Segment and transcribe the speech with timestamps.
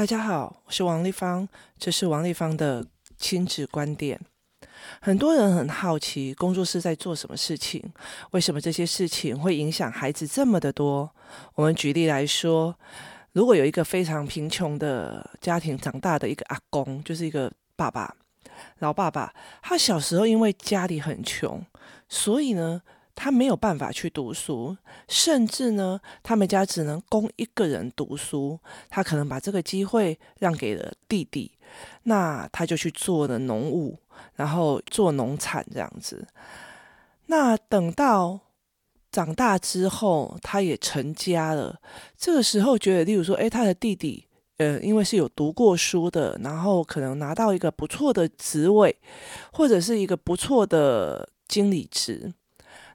[0.00, 1.46] 大家好，我是王丽芳，
[1.78, 2.82] 这是王丽芳的
[3.18, 4.18] 亲子观点。
[4.98, 7.84] 很多人很好奇，工作室在做什么事情？
[8.30, 11.10] 为什么这些事情会影响孩子这么的多？
[11.54, 12.74] 我们举例来说，
[13.32, 18.16] 如果有一个非常贫穷的家庭长大的一个阿公，就是一个爸爸，
[18.78, 21.62] 老爸爸，他小时候因为家里很穷，
[22.08, 22.80] 所以呢，
[23.22, 24.74] 他没有办法去读书，
[25.06, 28.58] 甚至呢，他们家只能供一个人读书。
[28.88, 31.52] 他可能把这个机会让给了弟弟，
[32.04, 33.98] 那他就去做了农务，
[34.36, 36.26] 然后做农产这样子。
[37.26, 38.40] 那等到
[39.12, 41.78] 长大之后，他也成家了。
[42.16, 44.24] 这个时候觉得，例如说，诶，他的弟弟，
[44.56, 48.96] 呃，因为是有读过书的，然后可能拿到一个不错的职位，
[49.52, 52.32] 或者是一个不错的经理职。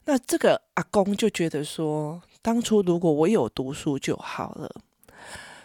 [0.06, 4.70] 那这个阿公就觉得说，当初如果我有读书就好了，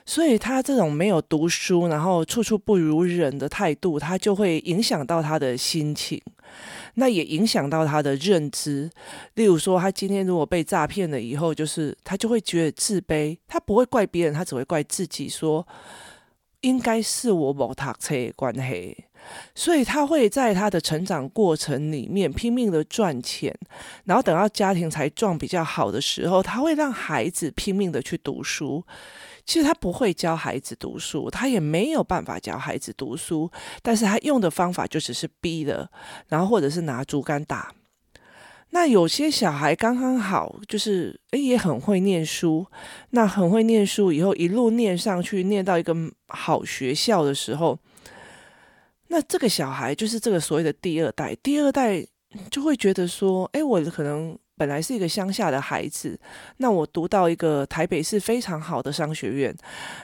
[0.04, 6.20] 所以他这种没有读书，然后处处不如人的态度，他就会影响到他的心情，
[6.96, 8.90] 那也影响到他的认知。
[9.36, 15.66] 例如说，他今天如果被诈骗了以后，就是他就会觉得自卑，他不会怪别人，他只会怪自己，说
[16.62, 19.06] 应该是我没读书的关系。
[19.54, 23.56] 所以他会在他的成长过程里面拼命的赚钱，
[24.06, 28.84] 然后等到家庭才状比较好的时候，他会让孩子拼命的去读书。
[29.46, 33.52] 其实他不会教孩子读书，他也没有办法教孩子读书，
[33.84, 35.88] 但是他用的方法就只是逼的，
[36.28, 37.72] 然后或者是拿竹竿打。
[38.72, 42.66] 那有些小孩刚刚好，就是诶也很会念书，
[43.12, 45.96] 那很会念书以后一路念上去，念到一个
[46.30, 47.78] 好学校的时候。
[49.08, 52.02] 那这个小孩就是这个所谓的第二代，第二代
[52.50, 56.18] 就会觉得说，哎，我可能本来是一个乡下的孩子，
[56.58, 59.54] 那我读到一个台北市非常好的商学院，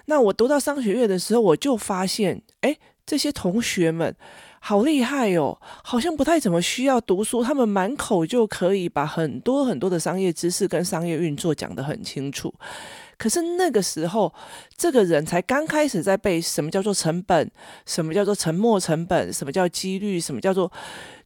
[0.07, 4.13] 那我读到商学院的时候，我就发现，哎，这些同学们
[4.59, 12.53] 好厉害哦，好像不太怎么需要读书，他们满口就可以把很多很多的商业知识跟商业运作讲得很清楚。
[13.17, 14.31] 可是那个时候，
[14.77, 17.49] 这个人才刚开始在背什么叫做成本，
[17.85, 20.71] 什么叫做沉没成本，什么叫几率，什么叫做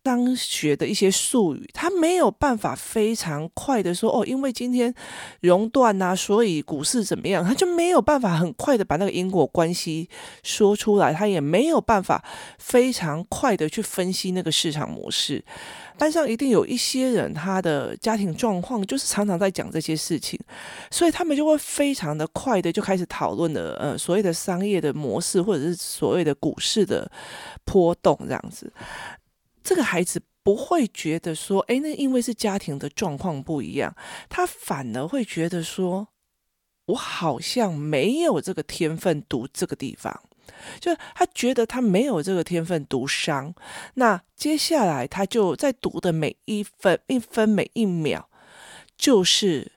[0.04, 4.94] 当学的一些术语，他没有办法非常快的说哦，因为今天
[5.42, 10.10] 熔断啊，所以股市怎么样，他就没有办法很快的把那个因果关系
[10.44, 12.24] 说出来，他也没有办法
[12.58, 15.44] 非常快的去分析那个市场模式。
[15.98, 20.40] 班上一定有一些人，他的家庭状况就是常常在讲这些事情，
[20.90, 27.12] 所以他们就会非常的快的就开始讨论了，呃，所谓的商业的模式，或者是所谓的股市的
[27.66, 28.74] 波动这样子。
[29.64, 33.96] 这个孩子不会觉得说，诶，那因为是家庭的状况不一样，
[34.30, 36.08] 他反而会觉得说，
[36.86, 40.24] 我好像没有这个天分读这个地方。
[40.80, 43.54] 就他觉得他没有这个天分读商，
[43.96, 48.26] 那接下来他就在读的每一分一分每一秒，
[48.98, 49.72] 就是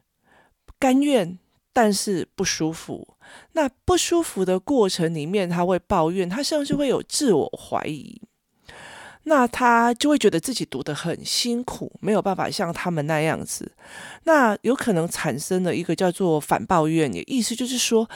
[0.79, 1.39] 甘愿，
[1.73, 3.17] 但是不舒服。
[3.53, 8.21] 那不舒服的过程里面，他会抱怨，他甚至会有自我怀疑。
[9.27, 13.73] 那他就会觉得自己读得很辛苦，没有办法像他们那样子。
[14.25, 18.09] 那有可能产生了一个叫做反抱怨，也意思就是说，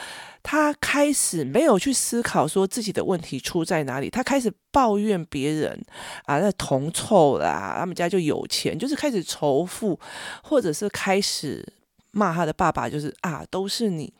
[0.43, 5.83] 他开始没有去思考说自己的问题出在哪里，他开始抱怨别人
[6.25, 9.99] 啊，那铜臭啦，他们家就有钱，就是开始仇富，
[10.43, 11.67] 或者是开始
[12.11, 14.13] 骂他的爸爸，就是啊，都是你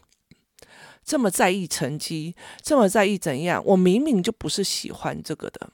[1.05, 5.69] 这么在意成绩，这么在意怎样，我明明就不是喜欢这个的。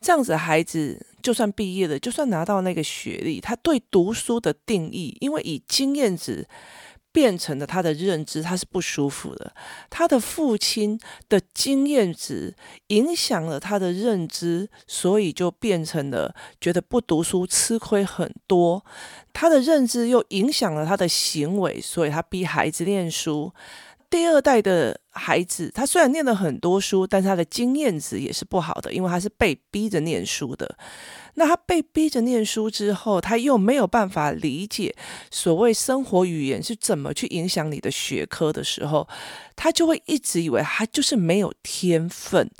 [0.00, 6.48] 这样子的孩子，就算毕业了，就算拿到那个学历，他对读书的定义，因为以经验值
[7.12, 9.52] 变成了他的认知，他是不舒服的。
[9.90, 12.54] 他的父亲的经验值
[12.86, 18.82] 影响了他的认知，所以就变成了觉得不读书吃亏很多。
[19.34, 23.52] 他的认知又影响了他的行为，所以他逼孩子念书。
[24.10, 30.76] 第二代的孩子，他虽然念了很多书，但是他的经验值也是不好的，因为他是被逼着念书的。
[31.34, 34.94] 那他被逼着念书之后，他又没有办法理解
[35.30, 39.08] 所谓生活语言是怎么去影响你的学科的时候，
[39.54, 42.50] 他就会一直以为他就是没有天分，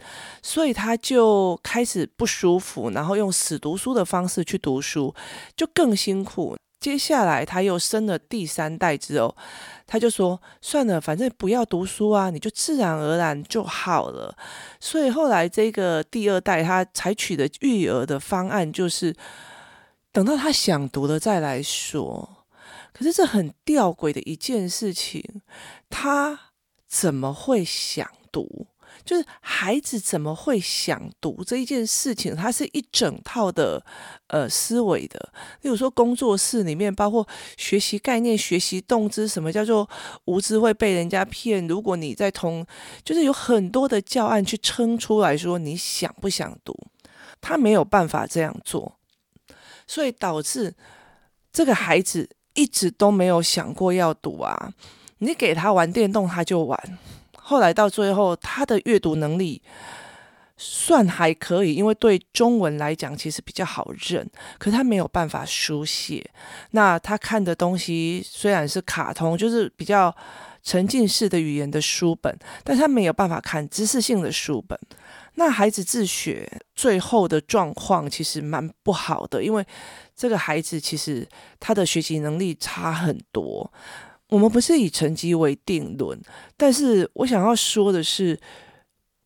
[0.40, 5.12] 所以他就开始不舒服，然后用死读书的方式去读书，
[5.56, 6.56] 就更辛苦。
[6.80, 9.36] 接下来他又生了第三代之后，
[9.86, 14.34] 他就说：“算了，反正不要读书啊，你就自然而然就好了。”
[14.80, 19.14] 所以后来这个第二代他采取的育儿的方案就是，
[20.10, 22.46] 等到他想读了再来说。
[22.92, 25.42] 可是这很吊诡的一件事情，
[25.90, 26.52] 他
[26.88, 28.66] 怎么会想读。
[29.10, 33.84] 就是孩子怎么会想读这一件事情，它是一整套的
[34.28, 35.32] 呃思维的。
[35.62, 37.26] 例如说，工作室里面包括
[37.56, 39.90] 学习概念、学习动机，什么叫做
[40.26, 41.66] 无知会被人家骗？
[41.66, 42.64] 如果你在同，
[43.02, 46.72] 就是有很多的教案去撑出来说你想不想读，
[47.40, 48.96] 他没有办法这样做，
[49.88, 50.76] 所以导致
[51.52, 54.72] 这个孩子一直都没有想过要读啊。
[55.18, 56.98] 你给他玩电动，他就玩。
[57.50, 59.60] 后来到最后，他的阅读能力
[60.56, 64.24] 算还可以，因为对中文来讲其实比较好认。
[64.56, 66.24] 可是他没有办法书写。
[66.70, 70.14] 那他看的东西虽然是卡通，就是比较
[70.62, 74.78] 沉浸式的语言的书本，但他没有办法看知识性的书本。
[75.34, 79.66] 那孩子自学最后的状况其实蛮不好的，因为
[80.14, 81.26] 这个孩子其实
[81.58, 83.72] 他的学习能力差很多。
[84.30, 86.20] 我们不是以成绩为定论，
[86.56, 88.38] 但是我想要说的是，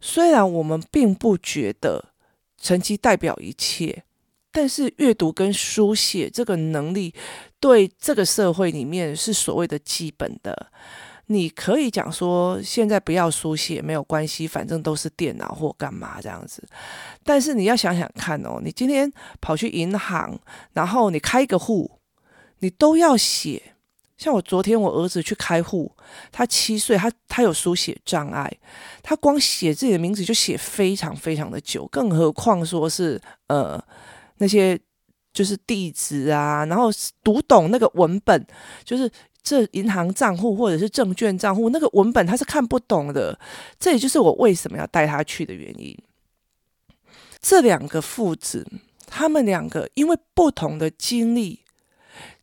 [0.01, 2.13] 虽然我们并不觉得
[2.59, 4.05] 成绩代表一切，
[4.51, 7.15] 但是阅读跟书写这个能力，
[7.61, 10.69] 对这个社会里面是所谓的基本的。
[11.27, 16.67] 你可以讲说，现在不要书写没有关系，反正都是电脑或干嘛这样子。
[17.23, 20.39] 但是你要想想看哦，你今天跑去银行，
[20.73, 21.99] 然后你开一个户，
[22.61, 23.74] 你都要写。
[24.17, 25.91] 像我昨天我儿子去开户，
[26.31, 28.51] 他七岁，他他有书写障碍，
[29.03, 33.83] 他光写自己的名字就写非常非常的久，更何况说是呃
[34.39, 34.79] 那些
[35.33, 36.91] 就是地址啊，然后
[37.25, 38.47] 读懂那个文本，
[38.85, 39.11] 就是
[39.43, 43.37] 这银行账户或者是证券账户那个文本他是看不懂的，
[43.81, 45.99] 这也就是我为什么要带他去的原因。
[47.41, 48.65] 这两个父子，
[49.09, 51.64] 他们两个因为不同的经历。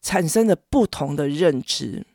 [0.02, 2.06] 产生了不同的认知。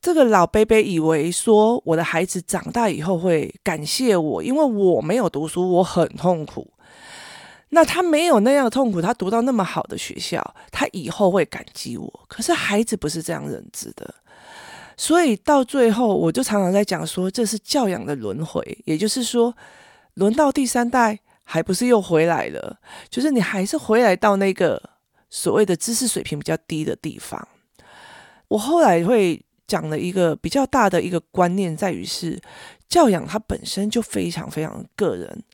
[0.00, 6.72] 这个老伯伯以为说，我的孩子长大以后会感谢我，因为我没有读书，我很痛苦。
[7.68, 12.24] 那他没有那样的痛苦，他读到那么好的学校，他以后会感激我。
[12.26, 14.14] 可是孩子不是这样认知的，
[14.96, 18.82] 所以到最后，我就常常在讲说，这是教养的轮回。
[18.86, 19.54] 也就是说，
[20.14, 22.78] 轮到第三代，还不是又回来了？
[23.10, 24.89] 就是你还是回来到那个。
[25.30, 27.48] 所谓的知识水平比较低的地方，
[28.48, 32.40] 我后来会讲的一个比较大的一个观念，在于是
[32.88, 35.44] 教养它本身就非常非常个人，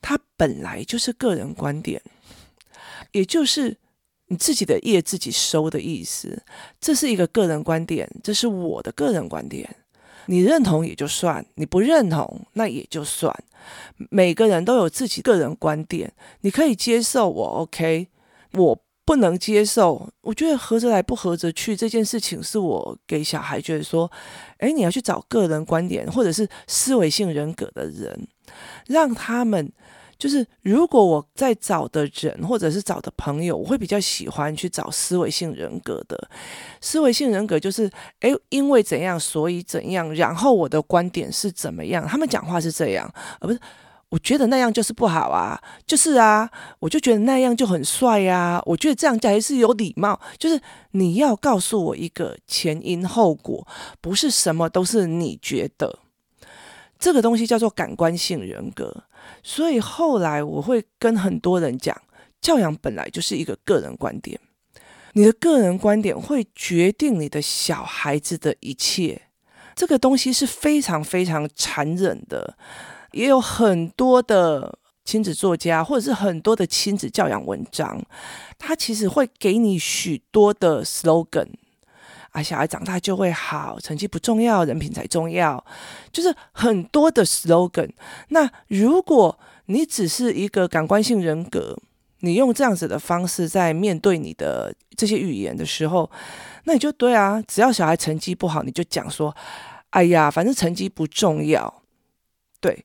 [0.00, 2.00] 它本来就是个人观点，
[3.10, 3.76] 也就是
[4.28, 6.44] 你自己的业自己收的意思。
[6.80, 9.68] 这是一个个人观点，这是我的个人观点，
[10.26, 13.34] 你认同也就算，你不认同那也就算。
[14.10, 18.06] 每个人都有自己个人观点，你可以接受我，OK，
[18.52, 18.84] 我。
[19.04, 24.10] 不能接受，我觉得合着来不合着去这件事情，是我给小孩觉得说，
[24.58, 28.26] 诶，你要去找个人观点或者是思维性人格的人，
[28.86, 29.70] 让他们
[30.18, 36.28] 就是，如果我在找的人或者是找的朋友，我会比较喜欢去找思维性人格的。
[36.80, 37.90] 思维性人格就是，
[38.20, 43.60] 诶，因为怎样，所以怎样，然后我的观点是怎么样，他们讲话是这样，而不是。
[44.14, 48.62] 我觉得那样就是不好啊，就是啊，我就觉得那样就很帅呀。
[48.64, 50.60] 我觉得这样才是有礼貌，就是
[50.92, 53.66] 你要告诉我一个前因后果，
[54.00, 55.98] 不是什么都是你觉得。
[56.96, 59.02] 这个东西叫做感官性人格。
[59.42, 62.00] 所以后来我会跟很多人讲，
[62.40, 64.38] 教养本来就是一个个人观点，
[65.14, 69.22] 你的个人观点会决定你的小孩子的一切。
[69.74, 72.56] 这个东西是非常非常残忍的。
[73.14, 78.02] 也有很多的亲子作家，或者是很多的亲子教养文章，
[78.58, 81.48] 他其实会给你许多的 slogan
[82.30, 85.64] 啊，小孩长大就会好，成绩不重要，人品才重要，
[86.10, 87.90] 就是很多的 slogan。
[88.28, 91.78] 那如果你只是一个感官性人格，
[92.20, 96.10] 你用这样子的方式在面对你的这些语言的时候，
[96.64, 99.36] 那你就对啊，只要小孩成绩不好，你就讲说，
[99.90, 101.82] 哎呀，反正成绩不重要，
[102.60, 102.84] 对。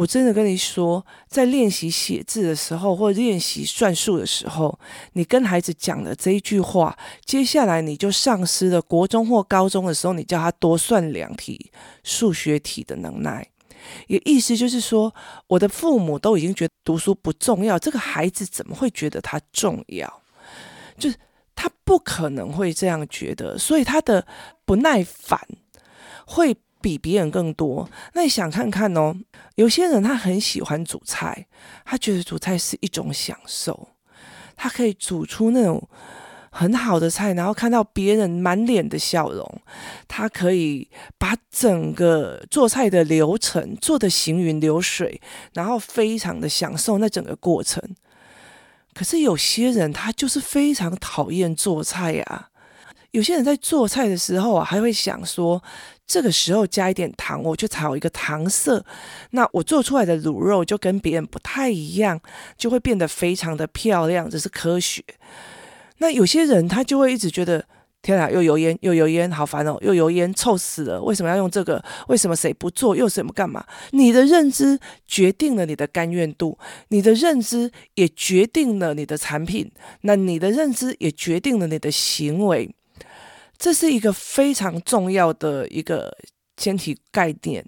[0.00, 4.78] 我真的跟你说，在练习写字的时候，或练习算术的时候，
[5.12, 11.70] 你跟孩子讲了这一句话，接下来你就丧失了国中或高中的时候，你叫他多算两题
[12.02, 13.46] 数学题的能耐。
[14.06, 15.14] 也意思就是说，
[15.48, 20.22] 我的父母都已经觉得读书不重要，这个孩子怎么会觉得他重要？
[20.96, 21.16] 就是
[21.54, 24.26] 他不可能会这样觉得，所以他的
[24.64, 25.38] 不耐烦
[26.24, 26.56] 会。
[26.80, 29.14] 比别人更多，那你想看看哦？
[29.56, 31.46] 有些人他很喜欢煮菜，
[31.84, 33.88] 他觉得煮菜是一种享受，
[34.56, 35.88] 他可以煮出那种
[36.50, 39.60] 很好的菜，然后看到别人满脸的笑容，
[40.08, 45.20] 他可以把整个做菜的流程做得行云流水，
[45.52, 47.82] 然后非常的享受那整个过程。
[48.92, 52.49] 可是有些人他就是非常讨厌做菜呀。
[53.12, 55.62] 有些人在做菜的时候啊，还会想说，
[56.06, 58.84] 这个时候加一点糖，我就才有一个糖色，
[59.30, 62.20] 那我做出来的卤肉就跟别人不太一样，
[62.56, 65.02] 就会变得非常的漂亮，这是科学。
[65.98, 67.64] 那有些人他就会一直觉得，
[68.00, 71.02] 天啊，又油烟又油烟，好烦哦，又油烟，臭死了！
[71.02, 71.84] 为什么要用这个？
[72.08, 72.96] 为什么谁不做？
[72.96, 73.62] 又什么干嘛？
[73.90, 79.70] 你的认知决定了你的甘愿度，你的认知也决定了你的产品，
[80.02, 82.74] 那你的认知也决定了你的行为。
[83.60, 86.16] 这是一个非常重要的一个
[86.56, 87.62] 前提概念，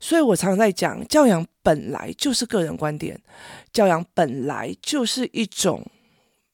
[0.00, 3.20] 所以我常在讲，教养本来就是个人观点，
[3.70, 5.86] 教养本来就是一种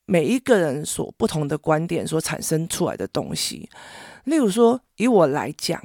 [0.07, 3.71] 每一个人所不同的观点所产生出来的东西。
[4.25, 5.81] 例如说，以我来讲，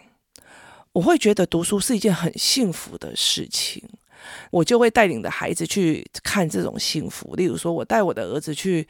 [0.91, 3.87] 我会觉得读书是一件很幸福的事情，
[4.49, 7.35] 我就会带领的孩子去看这种幸福。
[7.35, 8.87] 例如说，我带我的儿子去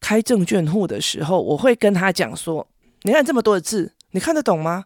[0.00, 2.64] 开证券户的时候，我会跟他讲说。
[3.02, 4.84] 你看这么多的字，你看得懂吗？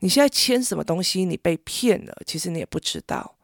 [0.00, 1.24] 你现在签什么东西？
[1.24, 3.36] 你被骗了，其实你也不知道。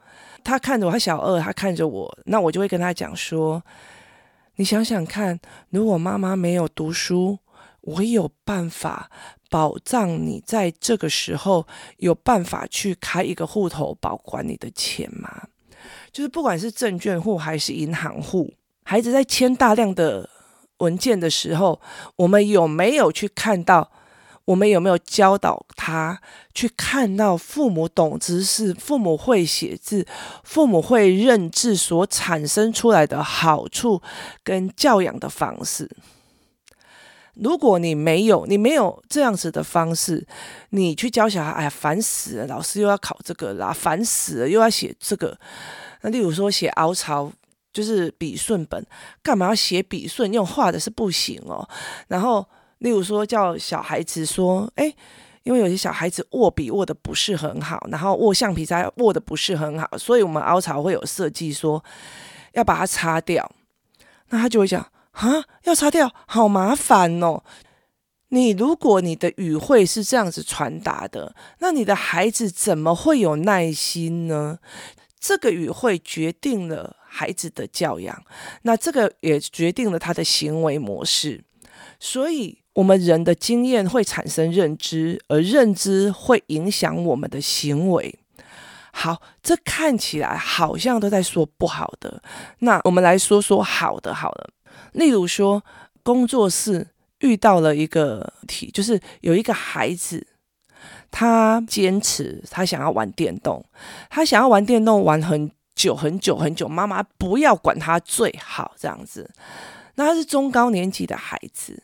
[0.45, 3.63] 他看着我，他小二，他看着我，那我就会跟他讲说：
[4.57, 5.39] 你想想看，
[5.71, 7.39] 如果妈妈没有读书，
[7.81, 9.11] 我有办法
[9.49, 15.49] 保障你在这个时候有办法去开一个户头保管你的钱吗？
[16.13, 18.53] 就是不管是证券户还是银行户，
[18.85, 20.29] 孩子在签大量的
[20.79, 21.81] 文件的时候，
[22.17, 23.91] 我们有没有去看到？
[24.51, 26.21] 我们有没有教导他
[26.53, 30.05] 去看到父母懂知识、父母会写字、
[30.43, 34.03] 父母会认字所产生出来的好处
[34.43, 35.89] 跟教养的方式？
[37.35, 40.27] 如果你没有，你没有这样子的方式，
[40.71, 42.47] 你去教小孩，哎呀，烦死了！
[42.49, 45.39] 老师又要考这个啦，烦死了，又要写这个。
[46.01, 47.31] 那例如说写凹槽，
[47.73, 48.85] 就是笔顺本，
[49.23, 50.33] 干嘛要写笔顺？
[50.33, 51.69] 用画的是不行哦。
[52.09, 52.45] 然后。
[52.81, 54.95] 例如说，叫小孩子说：“哎，
[55.43, 61.85] 因为有些小孩子握笔握得不是很好，然后握橡皮擦握得不是很好，所以我们凹槽会有设计说
[62.55, 63.51] 要把它擦掉。
[64.31, 64.81] 那他就会讲：
[65.13, 67.43] 啊，要擦掉，好麻烦哦。
[68.29, 74.59] 你如果你的语汇是这样子传达的，那你的孩子怎么会有耐心呢？
[75.19, 78.25] 这个语汇决定了孩子的教养，
[78.63, 81.45] 那这个也决定了他的行为模式，
[81.99, 88.19] 所以。”我们人的经验会产生认知，而认知会影响我们的行为。
[88.93, 92.23] 好，这看起来好像都在说不好的。
[92.61, 94.51] 那我们来说说好的好了。
[94.93, 95.63] 例如说，
[96.03, 96.89] 工作室
[97.21, 100.27] 遇到了一个题，就是有一个孩子，
[101.11, 103.65] 他坚持他想要玩电动，
[104.09, 109.31] 他想要玩电动玩很久很久很久，妈妈不要管他最好这样子。
[109.95, 111.83] 那他是中高年级的孩子。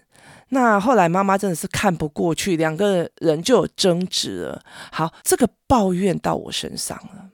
[0.51, 4.63] 那后来妈妈真的是看不过去，两个人就有争执了。
[4.93, 7.31] 好，这个抱怨到我身上了，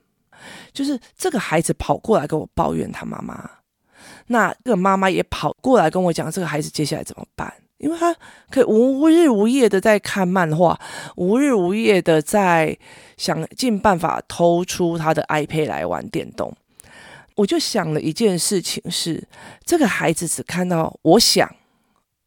[0.73, 3.47] 就是这个孩子跑过来跟我抱怨他妈妈，
[4.27, 8.15] 那这个妈妈也跑过来跟我讲这个孩子接下来怎么办，因为他
[8.49, 10.79] 可以无日无夜的在看漫画，
[11.15, 12.75] 无日无夜的在
[13.15, 16.51] 想尽办法偷出他的 iPad 来玩电动。
[17.35, 19.27] 我就想了一件事情是，
[19.63, 21.47] 这个孩子只看到我想。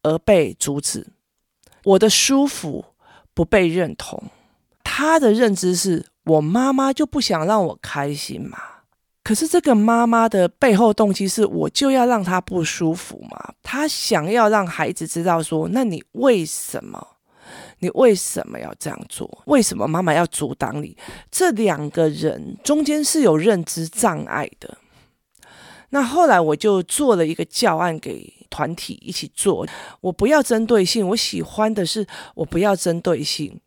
[0.07, 1.07] 而被阻止，
[1.83, 2.85] 我的舒服
[3.33, 4.23] 不被认同，
[4.83, 8.57] 他的认知是我妈妈就不想让我开心嘛？
[9.23, 13.53] 可是这个妈妈的背后动机是我就要让她不舒服嘛？
[13.61, 17.05] 他想要让孩子知道说，那你为什么？
[17.79, 19.29] 你为什么要这样做？
[19.45, 20.95] 为什么妈妈要阻挡你？
[21.29, 24.77] 这两个人中间是有认知障碍的。
[25.89, 29.65] 那后来我就做了一个教案给团体一起做，
[30.01, 33.59] 我不要针对性，我喜欢的是我不要针对性，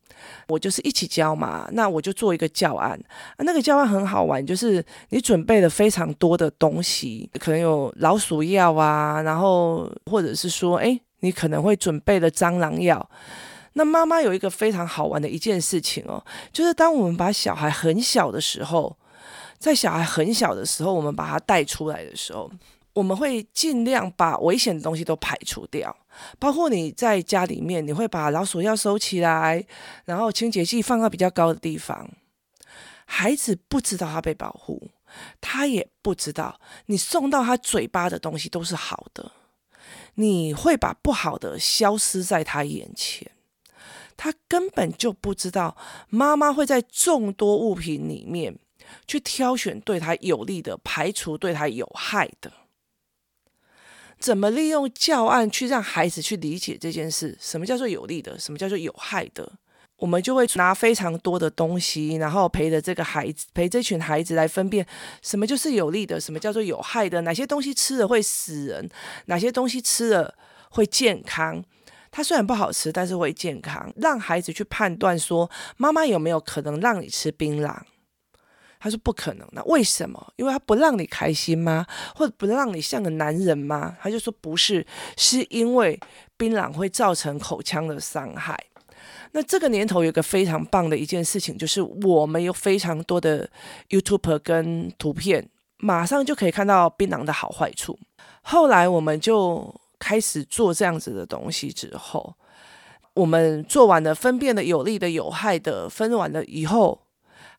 [0.49, 1.69] 我就是一起教嘛。
[1.73, 2.99] 那我就做一个教案，
[3.39, 13.11] 那个教案很好玩，就是你准备了非常多的东西，可能有老鼠药啊，然后或者是说，诶，你可能会准备了蟑螂药。
[13.75, 18.97] 那妈妈有一个非常好玩的一件事情哦，就是当我们把小孩很小的时候。
[19.59, 22.51] 在小孩很小的时候，我们把他带出来的时候，
[22.93, 25.97] 我们会尽量把危险的东西都排除掉，
[26.39, 29.65] 包括你在家里面，你会把老鼠药收起来，
[30.05, 32.11] 然后清洁剂放到比较高的地方。
[33.07, 34.91] 孩子不知道他被保护，
[35.41, 39.33] 他也不知道你送到他嘴巴的东西都是好的。
[40.15, 43.31] 你会把不好的消失在他眼前。
[44.17, 45.77] 他根本就不知道
[46.09, 48.59] 妈妈会在众多物品里面
[49.07, 52.53] 去挑选对他有利的，排除对他有害的。
[54.21, 57.37] 怎么利用教案去让孩子去理解这件事？
[57.41, 58.39] 什么叫做有利的？
[58.39, 59.51] 什么叫做有害的？
[59.97, 64.87] 我们就会拿非常多的东西，然后陪着这个孩子，陪这群孩子来分辨
[65.23, 67.23] 什么就是有利的，什么叫做有害的？
[67.23, 68.89] 哪些东西吃了会死人？
[69.27, 70.35] 哪些东西吃了
[70.71, 71.63] 会健康？
[72.11, 73.93] 它虽然不好吃，但是会健康。
[73.97, 77.77] 让孩子去判断说，妈妈有没有可能让你吃槟榔？
[78.83, 80.33] 他说不可能，那为什么？
[80.37, 81.87] 因为他不让你开心吗？
[82.17, 83.95] 或者不让你像个男人吗？
[84.01, 84.85] 他就说不是，
[85.19, 86.01] 是因为
[86.39, 88.59] 槟榔会造成口腔的伤害。
[89.33, 93.47] 那这个年头有个非常棒的一件事情，就是我们有非常多的
[93.91, 95.47] YouTube 跟图片，
[95.77, 97.99] 马上就可以看到槟榔的好坏处。
[98.41, 102.35] 后来我们就开始做这样子的东西之后，
[103.13, 107.03] 我们做完了分辨的有利的、有害的，分完了以后。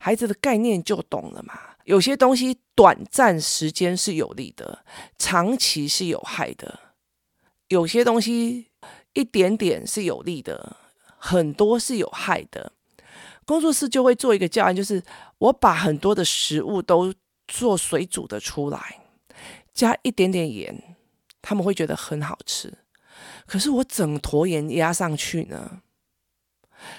[0.03, 1.59] 孩子的概念就懂了嘛。
[1.83, 4.83] 有些东西短暂时间是有利的，
[5.19, 6.79] 长期是有害的；
[7.67, 8.71] 有些东西
[9.13, 10.77] 一点点是有利的，
[11.17, 12.71] 很多是有害的。
[13.45, 15.03] 工作室就会做一个教案，就是
[15.37, 17.13] 我把很多的食物都
[17.47, 19.01] 做水煮的出来，
[19.71, 20.95] 加一点点盐，
[21.43, 22.73] 他们会觉得很好吃。
[23.45, 25.81] 可是我整坨盐压上去呢？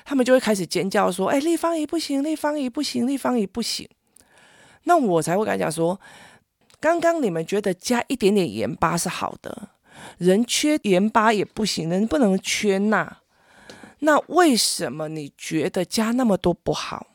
[0.04, 3.88] 他们就会开始尖叫说：“哎，立方体不行，立方体不行，立方体不行。”
[4.84, 6.00] 那我才会跟他讲说
[6.80, 9.68] ：“刚刚你们觉得加一点点盐巴是好的，
[10.18, 13.18] 人缺盐巴也不行，人不能缺钠。
[14.00, 17.06] 那为什么你觉得加那么多不好？”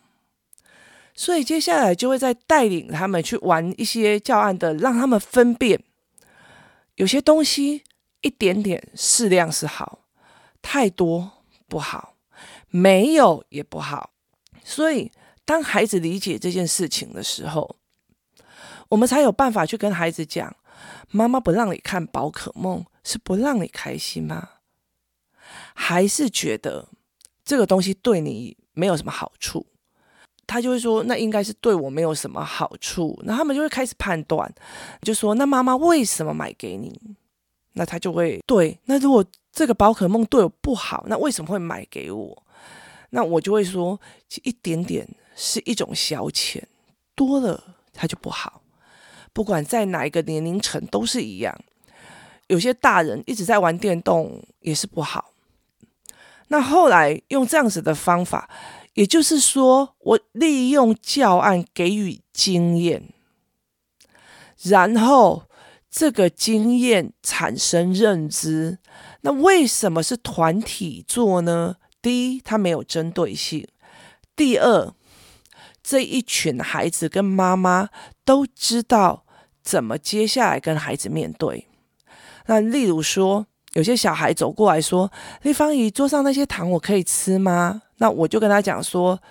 [1.13, 5.81] 所以接下来就会再带领他们去玩一些教案的，让他们分辨
[6.93, 7.81] 有些东西
[8.21, 10.05] 一点点适量是好，
[10.61, 12.13] 太多不好。
[12.69, 14.11] 没有也不好，
[14.63, 15.11] 所以
[15.45, 17.77] 当孩子理解这件事情的时候，
[18.89, 20.55] 我们才有办法去跟孩子讲：
[21.09, 24.49] 妈妈不让你看宝可梦，是不让你开心吗？
[25.73, 26.89] 还是觉得
[27.45, 29.65] 这个东西对你没有什么好处？
[30.45, 33.19] 他就会说：那应该是对我没有什么好处。
[33.23, 34.53] 那他们就会开始判断，
[35.01, 36.99] 就说：那妈妈为什么买给你？
[37.73, 38.79] 那他就会对。
[38.85, 42.43] 那如果这个宝可梦对我不好，那为什么会买给我？
[43.09, 43.99] 那我就会说，
[44.43, 46.61] 一点点是一种消遣，
[47.15, 48.61] 多了它就不好。
[49.33, 51.57] 不管在哪一个年龄层都是一样。
[52.47, 55.33] 有些大人一直在玩电动也是不好。
[56.47, 58.49] 那后来用这样子的方法，
[58.93, 63.13] 也就是说，我利用教案给予经验，
[64.63, 65.43] 然后
[65.91, 68.79] 这个经验产生认知。
[69.21, 71.75] 那为什么是团体做呢？
[72.07, 73.65] 第一，他没有针对性；
[74.33, 74.93] 第二，
[75.83, 77.89] 这一群孩子跟妈妈
[78.23, 79.25] 都知道
[79.61, 81.67] 怎么接下来跟孩子面对。
[82.45, 85.11] 那例如说，有些小孩走过来说
[85.43, 89.21] ：“立方姨，桌上那些糖我可以吃吗？”那我就跟他讲说：“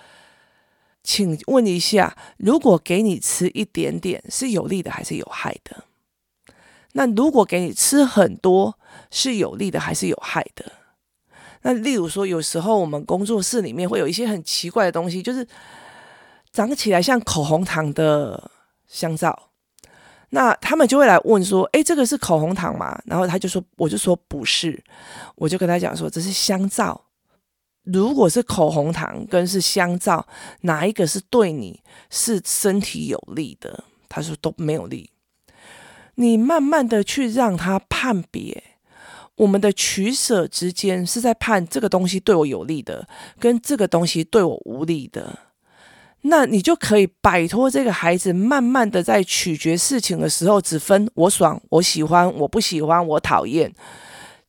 [1.01, 5.83] 请问一下，如果给你吃一点点，是有利的还是有害的？
[6.91, 8.77] 那如果给你吃很多，
[9.09, 10.73] 是有利的还是有害的？”
[11.67, 15.45] 那例如说，有时候我们工作室里面会有一些很奇怪的东西，就是
[16.53, 18.49] 长起来像口红糖的
[18.87, 19.49] 香皂。
[20.29, 24.81] 那他们就会来问说：“诶，这个是口红糖吗？”然后他就说：“我就说不是。”
[25.35, 27.01] 我就跟他讲说：“这是香皂。
[27.83, 30.25] 如果是口红糖跟是香皂，
[30.61, 35.09] 哪一个是对你是身体有利的？”他说：“都没有利。”
[36.15, 38.63] 你慢慢的去让他判别。
[39.37, 43.07] 我们的取舍之间是在判这个东西对我有利的，
[43.39, 45.39] 跟这个东西对我无利的，
[46.21, 53.71] 那你就可以摆脱这个孩子慢慢的在取决事情的时候只分我爽、我喜欢、我不喜欢、我讨厌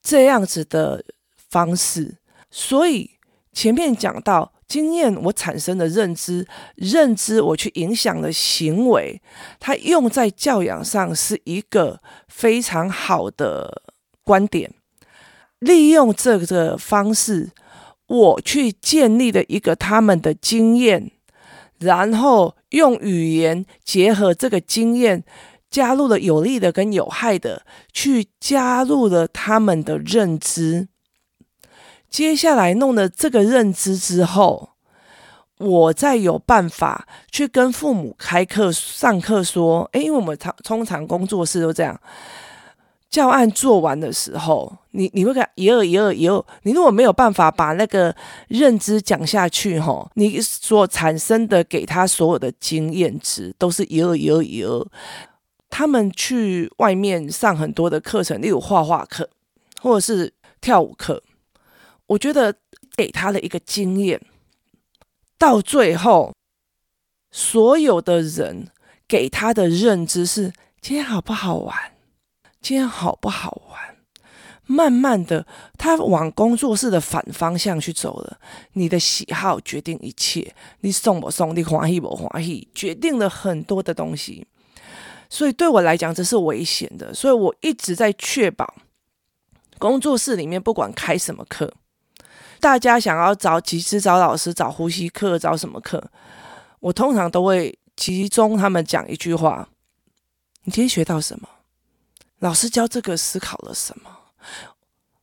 [0.02, 1.04] 这样子的
[1.50, 2.16] 方式。
[2.50, 3.10] 所以
[3.52, 6.46] 前面讲到经验，我产生的认知，
[6.76, 9.20] 认知我去影响的行为，
[9.60, 13.82] 它用在教养上是一个非常好的
[14.24, 14.72] 观点。
[15.60, 17.50] 利用这个方式，
[18.06, 21.10] 我去建立了一个他们的经验，
[21.78, 25.24] 然后用语言结合这个经验，
[25.70, 30.88] 加入了有利的跟有害的，去加入了他们的认知。
[32.08, 34.70] 接下来弄了这个认知之后，
[35.58, 42.00] 我再有办法去跟父母开课上课说：“诶，因为我们常通常工作室都这样。”
[43.10, 48.14] 教案做完的时候，你你会看一二一二一二，你如果没有办法把那个
[48.48, 54.86] 认知讲下去，吼，你所产生的给他所有的经验值都是一二一二一二。
[55.70, 59.28] 他们去外面上很多的课程，例如画画课
[59.80, 61.22] 或者是跳舞课，
[62.06, 62.54] 我觉得
[62.94, 64.20] 给他的一个经验，
[65.38, 66.34] 到最后
[67.30, 68.68] 所有的人
[69.06, 71.74] 给他的认知是：今天好不好玩？
[72.60, 73.96] 今天好不好玩？
[74.70, 75.46] 慢慢的，
[75.78, 78.38] 他往工作室的反方向去走了。
[78.74, 84.46] 你的喜好决定一切，你送不送，你欢喜不欢喜，决定了很多的东西。
[85.30, 87.14] 所以对我来讲，这是危险的。
[87.14, 88.74] 所以我一直在确保
[89.78, 91.72] 工作室里面不管开什么课，
[92.60, 96.10] 大家想要找集资、找老师、找呼吸课、找什么课，
[96.80, 99.68] 我通常都会集中他们讲一句话：
[100.64, 101.48] 你今天学到什么？
[102.40, 104.10] 老师教这个思考了什么？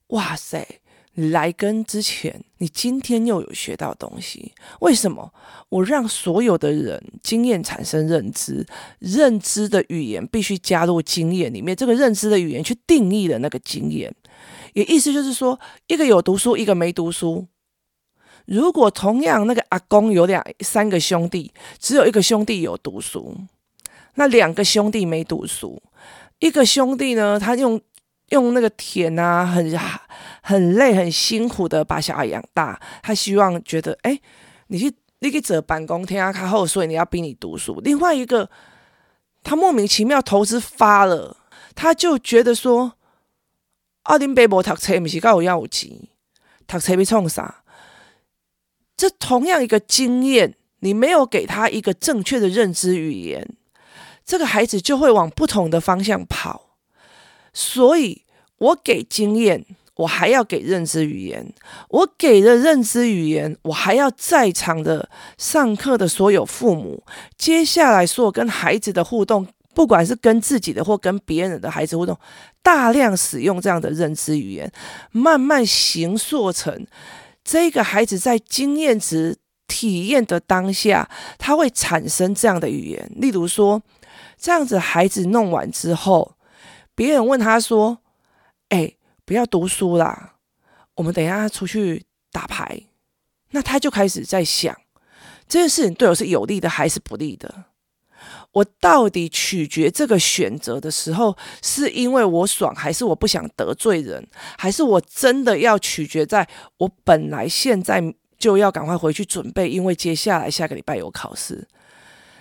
[0.07, 0.81] 哇塞！
[1.13, 4.51] 来跟之前，你今天又有学到东西？
[4.81, 5.33] 为什么？
[5.69, 8.67] 我让所有的人经验产生认知，
[8.99, 11.73] 认知的语言必须加入经验里面。
[11.73, 14.13] 这个认知的语言去定义了那个经验，
[14.73, 17.47] 也意思就是说，一个有读书，一个没读书。
[18.45, 23.37] 如果同样那个阿公有两三个兄弟，只有一个兄弟有读书，
[24.15, 25.81] 那两个兄弟没读书。
[26.45, 27.81] 一个兄弟呢，他用
[28.29, 29.75] 用那个田啊，很
[30.43, 32.79] 很累、很辛苦的把小孩养大。
[33.01, 34.21] 他希望觉得，哎，
[34.67, 37.81] 你去你去做办公，天啊，他后，所以你要逼你读书。
[37.81, 38.47] 另外一个，
[39.41, 41.35] 他莫名其妙投资发了，
[41.73, 42.93] 他就觉得说，
[44.03, 46.07] 阿林贝博读册不是够有要钱，
[46.67, 47.63] 读册要创啥？
[48.95, 53.57] 这同样一个经验，你没有给他一个正确的认知语言。
[54.25, 56.69] 这个孩子就会往不同的方向跑，
[57.53, 58.23] 所以
[58.57, 59.63] 我给经验，
[59.97, 61.53] 我还要给认知语言。
[61.89, 65.07] 我给了认知语言，我还要在场的
[65.37, 67.03] 上课的所有父母，
[67.37, 72.17] 接下来所有跟孩子的互动，不管是跟自己的或跟别人的孩子互动，
[72.63, 74.71] 大量使用这样的认知语言，
[75.11, 76.87] 慢慢形塑成
[77.43, 81.07] 这个孩子在经验值体验的当下，
[81.37, 83.79] 他会产生这样的语言，例如说。
[84.45, 86.35] 这样子，孩子弄完之后，
[86.93, 87.97] 别人问他说
[88.69, 88.93] ：“哎，
[89.25, 90.35] 不要读书啦，
[90.93, 92.83] 我们等一下出去打牌。”
[93.49, 94.79] 那他就开始在想，
[95.47, 97.63] 这件事情对我是有利的还是不利的？
[98.51, 104.27] 我到底取决这个选择的时候，是因为我爽，还是我不想得罪人，
[104.59, 111.67] 还是我真的要取决在我本来现在就要赶快回去准备，因为接下来下个礼拜有考试。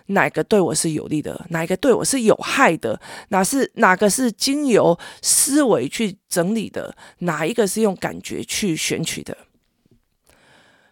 [0.06, 1.46] 哪个对我是有利的？
[1.48, 3.00] 哪一个对我是有害的？
[3.28, 6.94] 哪是哪个是经由思维去整理的？
[7.20, 9.36] 哪一个是用感觉去选取的？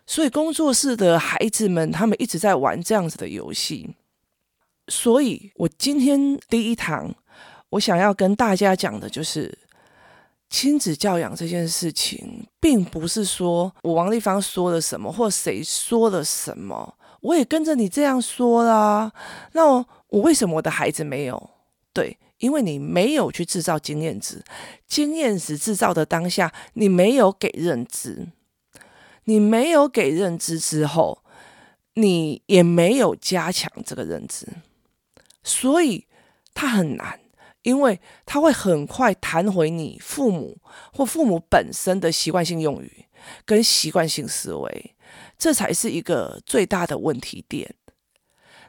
[0.06, 3.94] 所以工作室的孩子们，他们一直在玩这样子的游戏。
[4.88, 7.14] 所以我今天第一堂，
[7.70, 9.56] 我想要跟大家讲的就是，
[10.50, 16.94] 亲子教养这件事情，并不是说我王丽芳说了什么，或谁说了什么。
[17.22, 19.12] 我也跟着你这样说啦，
[19.52, 21.50] 那我，为什么我的孩子没有？
[21.92, 24.44] 对，因为你没有去制造经验值，
[24.86, 28.28] 经验值制造的当下，你没有给认知，
[29.24, 31.22] 你没有给认知之后，
[31.94, 34.46] 你也没有加强这个认知，
[35.42, 36.06] 所以
[36.54, 37.20] 它很难，
[37.62, 40.58] 因为他会很快弹回你父母
[40.92, 43.06] 或父母本身的习惯性用语
[43.44, 44.94] 跟习惯性思维。
[45.38, 47.74] 这才是一个最大的问题点。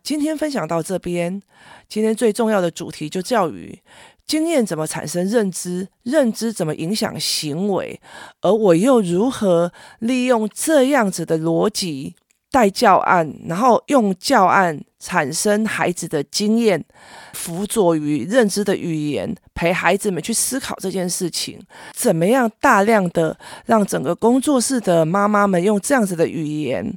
[0.02, 1.42] 今天分享到这边，
[1.88, 3.82] 今天最重要的主题就教育
[4.26, 8.02] 经验怎么产生认知，认知怎么影响行为，
[8.42, 12.16] 而我又如何利用这样子的逻辑。
[12.54, 16.86] 带教案，然后用教案产生孩子的经验，
[17.34, 21.60] 辅佐于认知的语言，陪孩子们去思考这件事情。
[21.94, 23.36] 怎么样大量的
[23.66, 26.96] 让整个工作室的妈妈们用这样子的语言，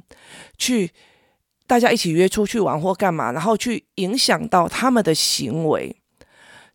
[0.59, 0.91] 去
[1.65, 5.95] 大家一起约出去玩或干嘛，然后去影响到他们的行为。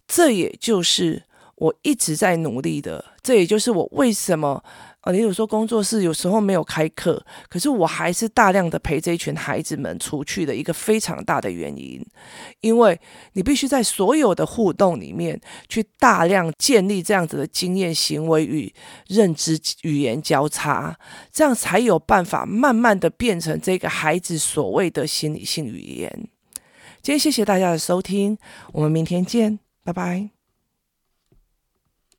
[0.09, 1.23] 这也就是
[1.55, 4.65] 我一直在努力的，这也就是我为什么。
[5.03, 12.01] 啊，你有说工作室有时候没有开课，可是我还是大量的陪这一群孩子们出去的一个非常大的原因，
[12.61, 12.99] 因为
[13.33, 18.73] 你必须在所有的互动里面去大量建立这样子的经验、行为与
[19.09, 20.97] 认知语言交叉，
[21.33, 26.29] 这样才有办法慢慢的变成这个孩子所谓的心理性语言。
[27.03, 28.39] 今天谢谢大家的收听，
[28.73, 30.32] 我们明天见，拜拜。